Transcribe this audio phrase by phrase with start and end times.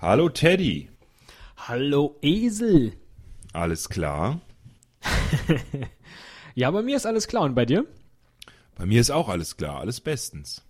[0.00, 0.88] Hallo Teddy.
[1.56, 2.92] Hallo Esel.
[3.52, 4.40] Alles klar?
[6.54, 7.44] Ja, bei mir ist alles klar.
[7.44, 7.86] Und bei dir?
[8.74, 10.64] Bei mir ist auch alles klar, alles bestens.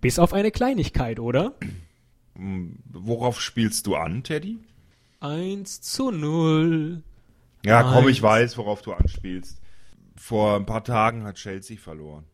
[0.00, 1.54] Bis auf eine Kleinigkeit, oder?
[2.92, 4.60] Worauf spielst du an, Teddy?
[5.18, 7.02] Eins zu null.
[7.64, 8.10] Ja, komm, Eins.
[8.12, 9.60] ich weiß, worauf du anspielst.
[10.14, 12.26] Vor ein paar Tagen hat Chelsea verloren.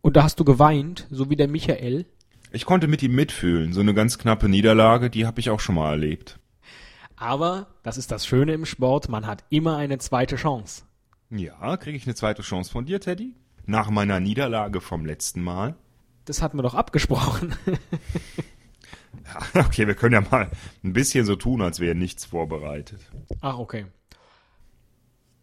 [0.00, 2.06] Und da hast du geweint, so wie der Michael.
[2.54, 3.72] Ich konnte mit ihm mitfühlen.
[3.72, 6.38] So eine ganz knappe Niederlage, die habe ich auch schon mal erlebt.
[7.16, 10.82] Aber, das ist das Schöne im Sport, man hat immer eine zweite Chance.
[11.30, 13.36] Ja, kriege ich eine zweite Chance von dir, Teddy?
[13.64, 15.76] Nach meiner Niederlage vom letzten Mal?
[16.24, 17.54] Das hatten wir doch abgesprochen.
[19.24, 20.50] Ja, okay, wir können ja mal
[20.84, 23.00] ein bisschen so tun, als wäre nichts vorbereitet.
[23.40, 23.86] Ach, okay.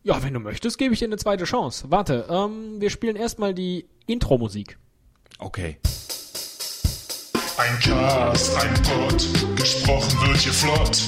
[0.04, 1.90] Ja, wenn du möchtest, gebe ich dir eine zweite Chance.
[1.90, 4.78] Warte, ähm, wir spielen erstmal die Intro-Musik.
[5.40, 5.78] Okay.
[7.60, 11.06] Ein Cast, ein Pod, gesprochen wird hier flott.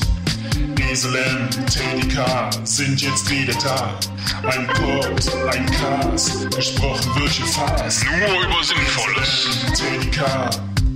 [0.91, 3.97] Esel M, Teddy K sind jetzt wieder da.
[4.43, 8.03] Ein Pod, ein Cast, gesprochen wird hier fast.
[8.03, 9.73] Nur über Sinnvolles.
[9.77, 10.49] Teddy K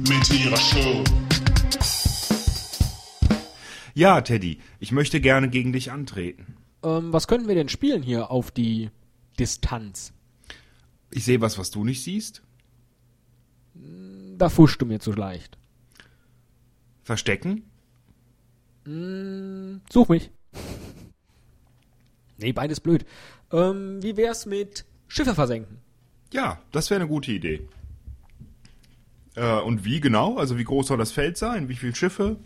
[0.09, 1.02] mit ihrer Show.
[3.94, 6.58] Ja, Teddy, ich möchte gerne gegen dich antreten.
[6.83, 8.89] Ähm, was könnten wir denn spielen hier auf die
[9.39, 10.11] Distanz?
[11.11, 12.42] Ich sehe was, was du nicht siehst.
[14.38, 15.58] Da fuschst du mir zu leicht.
[17.03, 17.64] Verstecken?
[19.89, 20.30] Such mich.
[22.38, 23.05] Nee, beides blöd.
[23.52, 25.80] Ähm, wie wär's mit Schiffe versenken?
[26.31, 27.67] Ja, das wäre eine gute Idee.
[29.36, 30.38] Äh, und wie genau?
[30.38, 31.70] Also wie groß soll das Feld sein?
[31.70, 32.38] Wie viele Schiffe?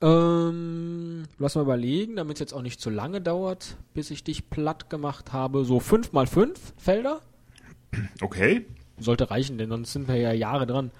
[0.00, 4.48] Ähm, lass mal überlegen, damit es jetzt auch nicht zu lange dauert, bis ich dich
[4.48, 5.64] platt gemacht habe.
[5.64, 7.20] So fünf mal fünf Felder?
[8.20, 8.66] Okay.
[9.00, 10.90] Sollte reichen, denn sonst sind wir ja Jahre dran.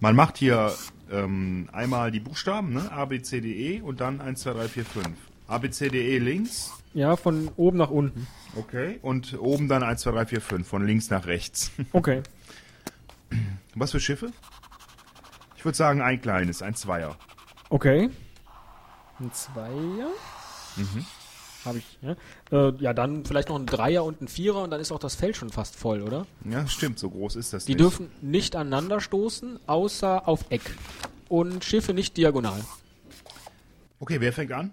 [0.00, 0.72] Man macht hier
[1.10, 2.90] ähm, einmal die Buchstaben, ne?
[2.92, 5.08] A, B, C, D, E und dann 1, 2, 3, 4, 5.
[5.48, 6.72] A, B, C, D, E links.
[6.92, 8.26] Ja, von oben nach unten.
[8.56, 8.98] Okay.
[9.02, 10.68] Und oben dann 1, 2, 3, 4, 5.
[10.68, 11.70] Von links nach rechts.
[11.92, 12.22] Okay.
[13.74, 14.32] Was für Schiffe?
[15.56, 17.16] Ich würde sagen ein kleines, ein Zweier.
[17.68, 18.08] Okay.
[19.18, 20.08] Ein Zweier.
[21.66, 22.16] Habe ich, ja.
[22.68, 25.16] Äh, ja, dann vielleicht noch ein Dreier und ein Vierer und dann ist auch das
[25.16, 26.26] Feld schon fast voll, oder?
[26.48, 27.80] Ja, stimmt, so groß ist das Die nicht.
[27.80, 30.62] dürfen nicht aneinander stoßen, außer auf Eck.
[31.28, 32.60] Und Schiffe nicht diagonal.
[33.98, 34.72] Okay, wer fängt an?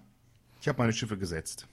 [0.61, 1.65] Ich habe meine Schiffe gesetzt.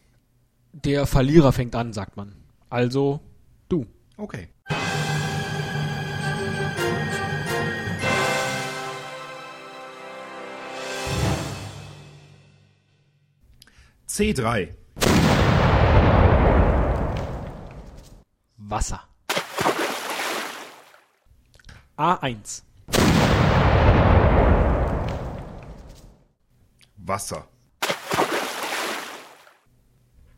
[0.73, 2.33] Der Verlierer fängt an, sagt man.
[2.71, 3.21] Also
[3.69, 3.87] du.
[4.17, 4.49] Okay.
[14.09, 14.75] C3.
[18.71, 19.01] Wasser.
[21.99, 22.63] A1.
[26.99, 27.49] Wasser.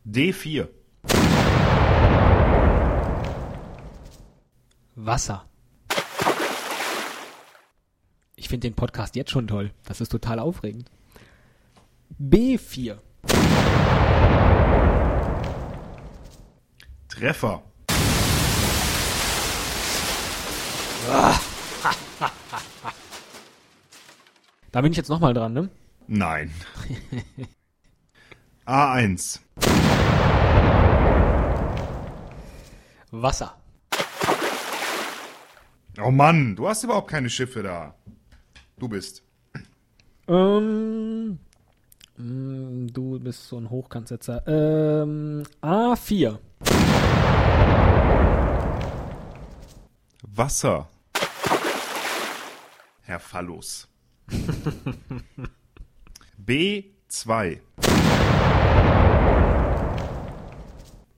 [0.03, 0.67] D4.
[4.95, 5.45] Wasser.
[8.35, 9.71] Ich finde den Podcast jetzt schon toll.
[9.83, 10.89] Das ist total aufregend.
[12.19, 12.97] B4.
[17.09, 17.61] Treffer.
[24.71, 25.69] Da bin ich jetzt nochmal dran, ne?
[26.07, 26.51] Nein.
[28.65, 29.39] A1.
[33.11, 33.55] Wasser.
[36.01, 37.93] Oh Mann, du hast überhaupt keine Schiffe da.
[38.79, 39.21] Du bist.
[40.27, 41.37] Ähm,
[42.17, 44.41] mm, du bist so ein Hochkantsetzer.
[44.47, 46.39] Ähm, A4.
[50.23, 50.89] Wasser.
[53.05, 53.87] Herr Phallus.
[56.45, 57.59] B2.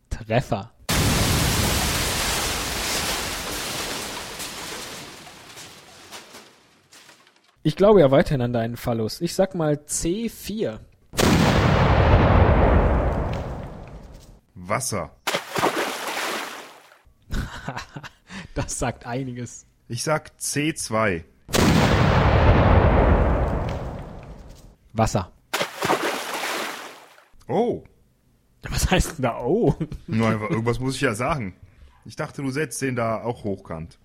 [0.10, 0.72] Treffer.
[7.62, 9.22] Ich glaube ja weiterhin an deinen Phallus.
[9.22, 10.80] Ich sag mal C4.
[14.56, 15.16] Wasser.
[18.56, 19.66] Das sagt einiges.
[19.90, 21.26] Ich sag C2.
[24.98, 25.30] Wasser.
[27.48, 27.84] Oh.
[28.70, 29.76] Was heißt denn da oh?
[30.08, 31.54] Nur einfach, irgendwas muss ich ja sagen.
[32.06, 34.00] Ich dachte, du setzt den da auch hochkant.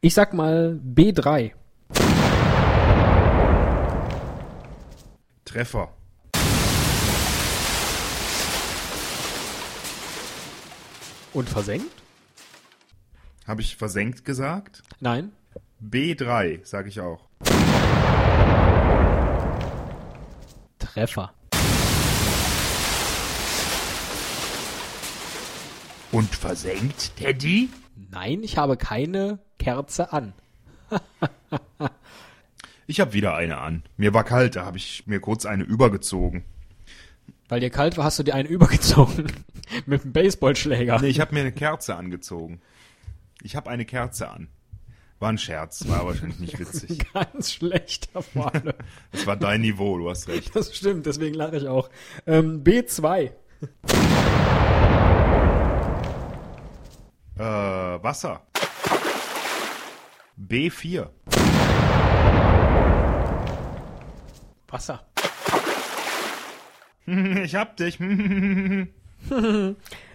[0.00, 1.52] Ich sag mal B3.
[5.44, 5.92] Treffer.
[11.32, 12.02] Und versenkt?
[13.46, 14.82] Habe ich versenkt gesagt?
[14.98, 15.30] Nein.
[15.80, 17.29] B3, sage ich auch.
[21.00, 21.32] Treffer.
[26.12, 27.70] Und versenkt, Teddy?
[28.10, 30.34] Nein, ich habe keine Kerze an.
[32.86, 33.84] Ich habe wieder eine an.
[33.96, 36.42] Mir war kalt, da habe ich mir kurz eine übergezogen.
[37.48, 39.30] Weil dir kalt war, hast du dir einen übergezogen.
[39.86, 41.00] Mit dem Baseballschläger.
[41.00, 42.60] Nee, ich habe mir eine Kerze angezogen.
[43.44, 44.48] Ich habe eine Kerze an.
[45.20, 47.06] War ein Scherz, war wahrscheinlich nicht witzig.
[47.12, 48.74] Ganz schlechter Vorne.
[49.12, 50.56] Das war dein Niveau, du hast recht.
[50.56, 51.90] Das stimmt, deswegen lache ich auch.
[52.26, 53.30] Ähm, B2.
[57.38, 58.40] Äh, Wasser.
[60.38, 61.10] B4.
[64.68, 65.06] Wasser.
[67.42, 67.98] Ich hab dich.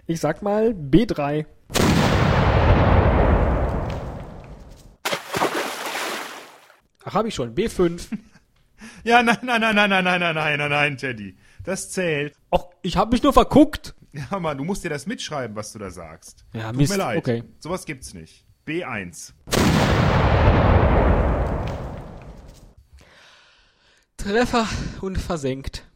[0.06, 1.44] Ich sag mal B3.
[7.06, 7.54] Ach, habe ich schon.
[7.54, 8.02] B5.
[9.04, 11.34] Ja, nein, nein, nein, nein, nein, nein, nein, nein, nein, nein, Teddy.
[11.64, 12.34] Das zählt.
[12.50, 13.94] Ach, ich habe mich nur verguckt.
[14.12, 16.44] Ja, Mann, du musst dir das mitschreiben, was du da sagst.
[16.52, 16.92] Ja, Tut Mist.
[16.92, 17.16] mir leid.
[17.16, 17.42] Okay.
[17.58, 18.44] Sowas gibt's nicht.
[18.66, 19.32] B1.
[24.18, 24.68] Treffer
[25.00, 25.86] und versenkt.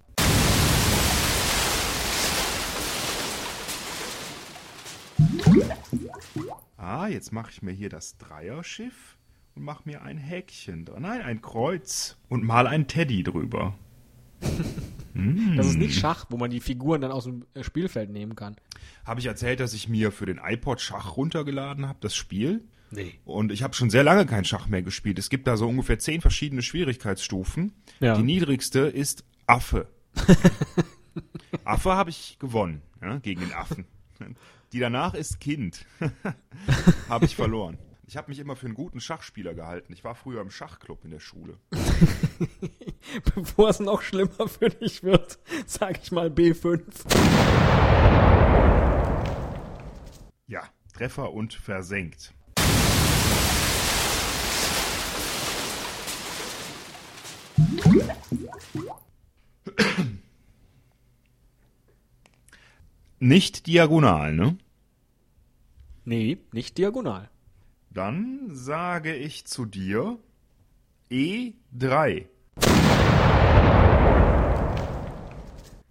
[6.79, 9.19] Ah, jetzt mache ich mir hier das Dreierschiff
[9.61, 10.89] und mache mir ein Häkchen.
[10.99, 12.17] Nein, ein Kreuz.
[12.31, 13.79] Und mal ein Teddy drüber.
[15.57, 18.57] Das ist nicht Schach, wo man die Figuren dann aus dem äh, Spielfeld nehmen kann.
[19.05, 22.63] Habe ich erzählt, dass ich mir für den iPod Schach runtergeladen habe, das Spiel?
[22.93, 23.19] Nee.
[23.25, 25.19] Und ich habe schon sehr lange kein Schach mehr gespielt.
[25.19, 27.73] Es gibt da so ungefähr zehn verschiedene Schwierigkeitsstufen.
[27.99, 28.17] Ja.
[28.17, 29.89] Die niedrigste ist Affe.
[31.65, 33.85] Affe habe ich gewonnen, ja, gegen den Affen.
[34.73, 35.85] Die danach ist Kind.
[37.09, 37.79] habe ich verloren.
[38.11, 39.93] Ich habe mich immer für einen guten Schachspieler gehalten.
[39.93, 41.61] Ich war früher im Schachclub in der Schule.
[43.37, 46.83] Bevor es noch schlimmer für dich wird, sag ich mal B5.
[50.49, 52.35] Ja, Treffer und versenkt.
[63.21, 64.59] Nicht diagonal, ne?
[66.05, 67.31] Nee, nicht diagonal.
[67.93, 70.21] Dann sage ich zu dir
[71.11, 72.27] E3.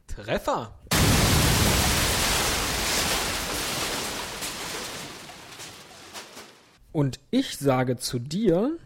[0.07, 0.79] Treffer.
[6.93, 8.77] Und ich sage zu dir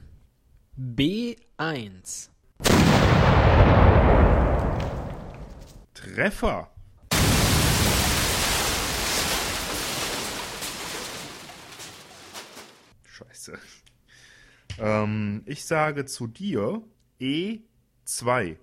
[0.76, 2.30] B1.
[5.94, 6.73] Treffer.
[13.14, 13.60] Scheiße.
[14.80, 16.82] Ähm, ich sage zu dir
[17.22, 18.58] E2.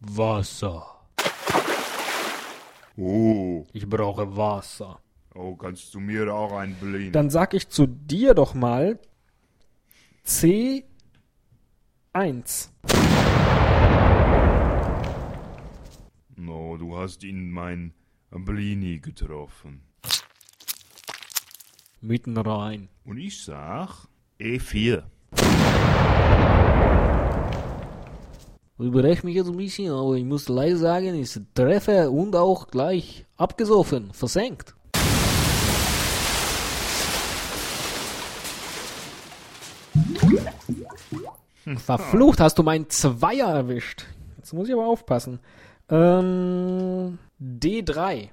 [0.00, 0.86] Wasser.
[2.96, 4.98] Oh, Ich brauche Wasser.
[5.34, 7.12] oh, kannst du mir auch ein Blin?
[7.12, 8.98] Dann sag ich zu dir doch mal
[10.24, 10.84] C1.
[16.36, 17.92] No, du hast ihn mein
[18.30, 19.82] Blini getroffen.
[22.00, 22.88] Mitten rein.
[23.04, 24.06] Und ich sag
[24.38, 25.02] E E4.
[28.78, 32.68] Ich überrascht mich jetzt ein bisschen, aber ich muss leider sagen, ist Treffer und auch
[32.68, 34.74] gleich abgesoffen, versenkt.
[41.76, 44.04] Verflucht, hast du meinen Zweier erwischt.
[44.36, 45.40] Jetzt muss ich aber aufpassen.
[45.88, 48.28] Ähm, D3.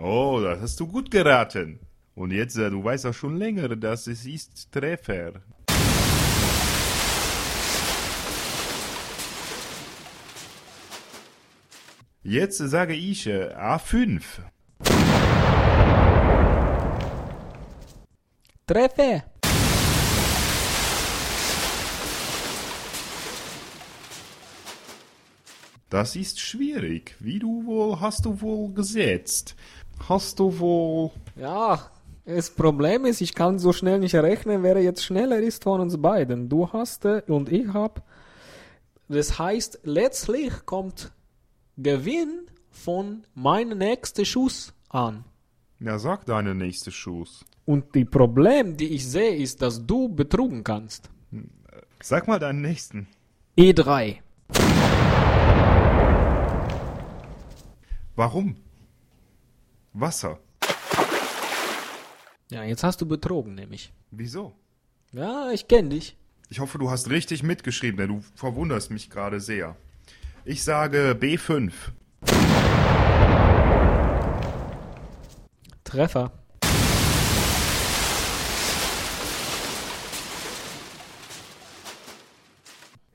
[0.00, 1.80] Oh, das hast du gut geraten.
[2.14, 5.42] Und jetzt, äh, du weißt auch schon länger, dass es ist Treffer.
[12.22, 14.22] Jetzt sage ich äh, A5.
[18.68, 19.24] Treffer.
[25.90, 27.16] Das ist schwierig.
[27.18, 29.56] Wie du wohl, hast du wohl gesetzt?
[30.06, 31.10] Hast du wohl...
[31.36, 31.90] Ja,
[32.24, 35.96] das Problem ist, ich kann so schnell nicht rechnen, wer jetzt schneller ist von uns
[35.96, 36.48] beiden.
[36.50, 38.02] Du hast äh, und ich hab.
[39.08, 41.10] Das heißt, letztlich kommt
[41.78, 45.24] Gewinn von meinem nächsten Schuss an.
[45.80, 47.44] Ja, sag deine nächste Schuss.
[47.64, 51.08] Und die Problem, die ich sehe, ist, dass du betrugen kannst.
[52.02, 53.08] Sag mal deinen nächsten.
[53.56, 54.18] E3.
[58.16, 58.56] Warum?
[60.00, 60.38] Wasser.
[62.50, 63.92] Ja, jetzt hast du betrogen, nämlich.
[64.10, 64.54] Wieso?
[65.12, 66.16] Ja, ich kenn dich.
[66.48, 69.76] Ich hoffe, du hast richtig mitgeschrieben, denn du verwunderst mich gerade sehr.
[70.44, 71.72] Ich sage B5.
[75.84, 76.32] Treffer.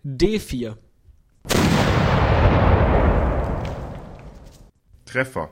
[0.05, 0.75] D4.
[5.05, 5.49] Treffer.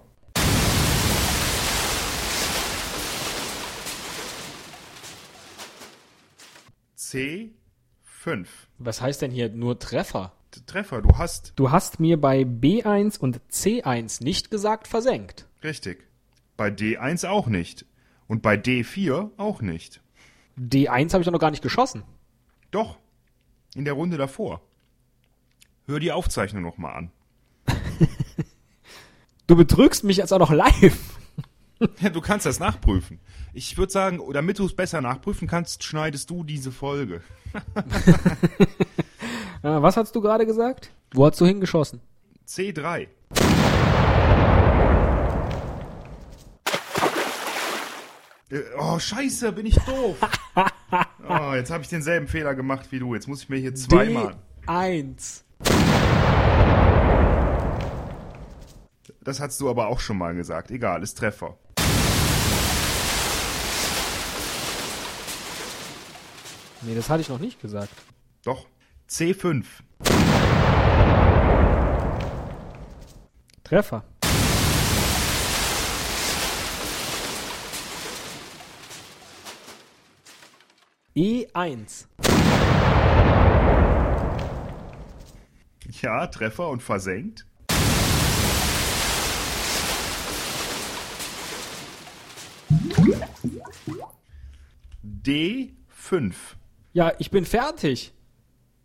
[7.12, 8.48] C5.
[8.77, 10.34] Was heißt denn hier nur Treffer?
[10.65, 11.53] Treffer, du hast.
[11.56, 15.48] Du hast mir bei B1 und C1 nicht gesagt versenkt.
[15.63, 16.08] Richtig.
[16.56, 17.86] Bei D1 auch nicht.
[18.27, 20.01] Und bei D4 auch nicht.
[20.58, 22.03] D1 habe ich doch noch gar nicht geschossen.
[22.72, 22.98] Doch.
[23.75, 24.62] In der Runde davor.
[25.86, 27.12] Hör die Aufzeichnung nochmal an.
[29.48, 31.20] Du betrügst mich jetzt auch noch live.
[32.00, 33.19] Ja, du kannst das nachprüfen.
[33.53, 37.21] Ich würde sagen, damit du es besser nachprüfen kannst, schneidest du diese Folge.
[39.63, 40.89] Äh, was hast du gerade gesagt?
[41.13, 42.01] Wo hast du hingeschossen?
[42.47, 43.01] C3.
[48.50, 50.17] Äh, Oh, scheiße, bin ich doof.
[51.29, 53.13] Oh, jetzt habe ich denselben Fehler gemacht wie du.
[53.13, 54.35] Jetzt muss ich mir hier zweimal.
[54.65, 55.43] D1.
[59.21, 60.71] Das hast du aber auch schon mal gesagt.
[60.71, 61.57] Egal, ist Treffer.
[66.83, 67.93] Nee, das hatte ich noch nicht gesagt.
[68.43, 68.65] Doch.
[69.07, 69.65] C5.
[73.63, 74.03] Treffer.
[81.15, 82.07] E1.
[86.01, 87.45] Ja, Treffer und versenkt.
[95.03, 96.33] D5.
[96.93, 98.13] Ja, ich bin fertig.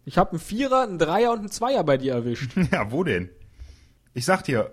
[0.04, 2.52] Ich habe einen Vierer, einen Dreier und einen Zweier bei dir erwischt.
[2.72, 3.28] Ja, wo denn?
[4.14, 4.72] Ich sag dir,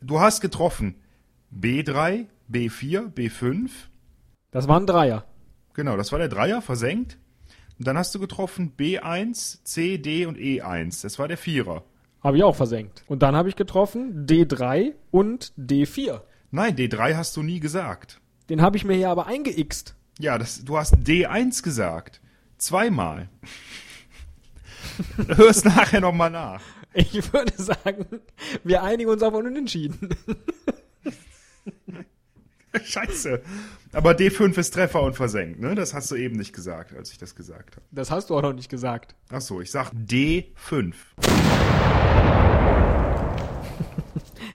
[0.00, 0.96] du hast getroffen
[1.56, 3.70] B3, B4, B5.
[4.50, 5.24] Das war ein Dreier.
[5.74, 7.18] Genau, das war der Dreier, versenkt.
[7.78, 11.02] Und dann hast du getroffen B1, C, D und E1.
[11.02, 11.84] Das war der Vierer.
[12.22, 13.04] Habe ich auch versenkt.
[13.06, 16.20] Und dann habe ich getroffen D3 und D4.
[16.50, 18.20] Nein, D3 hast du nie gesagt.
[18.50, 19.94] Den habe ich mir hier aber eingeixt.
[20.18, 22.20] Ja, das, du hast D1 gesagt.
[22.60, 23.28] Zweimal.
[25.28, 26.62] Hör's nachher nochmal nach.
[26.92, 28.04] Ich würde sagen,
[28.64, 30.14] wir einigen uns auf ein Unentschieden.
[32.84, 33.40] Scheiße.
[33.92, 35.74] Aber D5 ist Treffer und versenkt, ne?
[35.74, 37.86] Das hast du eben nicht gesagt, als ich das gesagt habe.
[37.90, 39.14] Das hast du auch noch nicht gesagt.
[39.30, 40.94] Ach so, ich sag D5.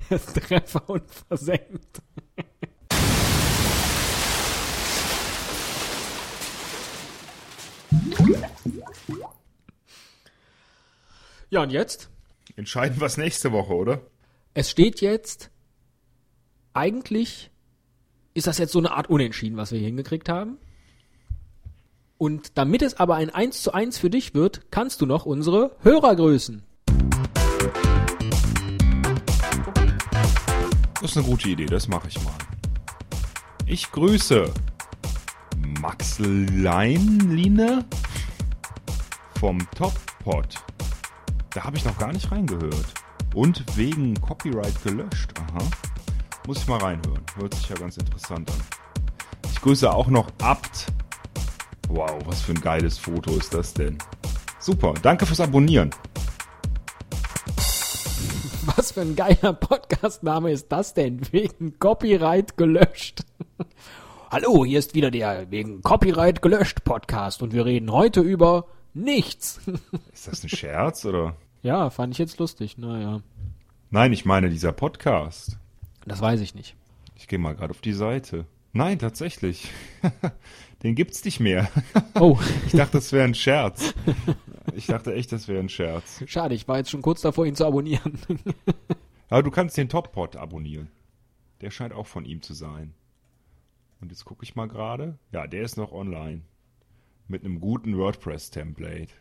[0.48, 2.02] Treffer und versenkt.
[11.56, 12.10] Ja, und jetzt?
[12.58, 14.02] Entscheiden wir's nächste Woche, oder?
[14.54, 15.52] Es steht jetzt,
[16.74, 17.50] eigentlich
[18.34, 20.58] ist das jetzt so eine Art Unentschieden, was wir hier hingekriegt haben.
[22.18, 25.78] Und damit es aber ein 1 zu 1 für dich wird, kannst du noch unsere
[25.80, 26.62] Hörer grüßen.
[31.02, 32.36] Das ist eine gute Idee, das mache ich mal.
[33.66, 34.54] Ich grüße
[35.80, 37.86] Max Leinline
[39.40, 40.62] vom Top Pod.
[41.56, 42.86] Da habe ich noch gar nicht reingehört.
[43.34, 45.32] Und wegen Copyright gelöscht.
[45.40, 45.66] Aha.
[46.46, 47.24] Muss ich mal reinhören.
[47.38, 48.58] Hört sich ja ganz interessant an.
[49.54, 50.88] Ich grüße auch noch Abt.
[51.88, 53.98] Wow, was für ein geiles Foto ist das denn?
[54.60, 55.92] Super, danke fürs Abonnieren.
[58.76, 61.22] Was für ein geiler Podcast-Name ist das denn?
[61.32, 63.24] Wegen Copyright gelöscht.
[64.30, 69.62] Hallo, hier ist wieder der wegen Copyright gelöscht Podcast und wir reden heute über nichts.
[70.12, 71.38] Ist das ein Scherz oder?
[71.66, 72.78] Ja, fand ich jetzt lustig.
[72.78, 73.22] Naja,
[73.90, 75.58] Nein, ich meine dieser Podcast.
[76.06, 76.76] das weiß ich nicht.
[77.16, 78.46] Ich gehe mal gerade auf die Seite.
[78.74, 79.72] Nein, tatsächlich.
[80.84, 81.70] Den gibt's nicht mehr.
[82.20, 83.94] Oh, Ich dachte, das wäre ein Scherz.
[84.74, 86.24] Ich dachte echt, das wäre ein Scherz.
[86.28, 88.20] schade, ich war jetzt schon kurz davor, ihn zu abonnieren.
[89.30, 90.90] Aber du kannst den Top-Pod abonnieren.
[91.62, 92.94] Der scheint auch von ihm zu sein.
[94.02, 95.18] Und jetzt gucke ich mal gerade.
[95.32, 96.42] Ja, der ist noch online.
[97.28, 99.12] Mit einem guten WordPress-Template.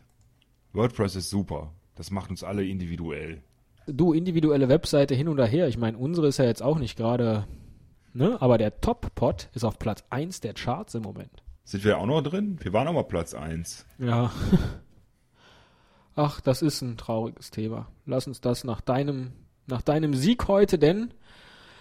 [0.73, 1.71] WordPress ist super.
[1.95, 3.41] Das macht uns alle individuell.
[3.87, 5.67] Du, individuelle Webseite hin und her.
[5.67, 7.47] Ich meine, unsere ist ja jetzt auch nicht gerade,
[8.13, 8.37] ne?
[8.41, 11.43] Aber der Top-Pod ist auf Platz 1 der Charts im Moment.
[11.63, 12.59] Sind wir auch noch drin?
[12.61, 13.85] Wir waren auch mal Platz 1.
[13.99, 14.31] Ja.
[16.15, 17.87] Ach, das ist ein trauriges Thema.
[18.05, 19.33] Lass uns das nach deinem,
[19.67, 21.13] nach deinem Sieg heute, denn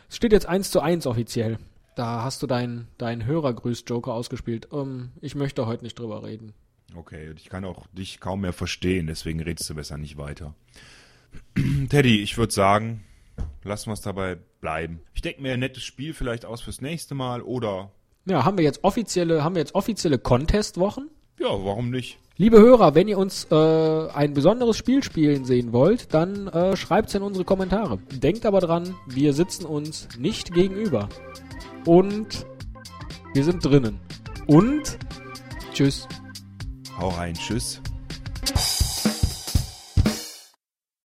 [0.09, 1.59] es steht jetzt 1 zu 1 offiziell.
[1.95, 4.69] Da hast du deinen dein Hörergrüß-Joker ausgespielt.
[4.73, 6.53] Ähm, ich möchte heute nicht drüber reden.
[6.97, 10.55] Okay, ich kann auch dich kaum mehr verstehen, deswegen redest du besser nicht weiter.
[11.89, 13.03] Teddy, ich würde sagen,
[13.65, 15.01] lassen wir es dabei bleiben.
[15.15, 17.91] Ich denke mir ein nettes Spiel vielleicht aus fürs nächste Mal oder
[18.27, 21.09] Ja, haben wir jetzt offizielle, haben wir jetzt offizielle Contest-Wochen?
[21.41, 22.19] ja, warum nicht?
[22.37, 27.15] Liebe Hörer, wenn ihr uns äh, ein besonderes Spiel spielen sehen wollt, dann äh, schreibt's
[27.15, 27.99] in unsere Kommentare.
[28.13, 31.09] Denkt aber dran, wir sitzen uns nicht gegenüber.
[31.85, 32.45] Und
[33.35, 34.01] wir sind drinnen.
[34.47, 34.99] Und
[35.73, 36.09] tschüss.
[36.97, 37.81] Hau rein, tschüss.